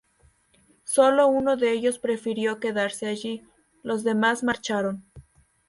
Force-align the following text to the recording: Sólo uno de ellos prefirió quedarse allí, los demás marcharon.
Sólo 0.83 1.27
uno 1.27 1.57
de 1.57 1.71
ellos 1.73 1.99
prefirió 1.99 2.59
quedarse 2.59 3.05
allí, 3.05 3.43
los 3.83 4.03
demás 4.03 4.43
marcharon. 4.43 5.05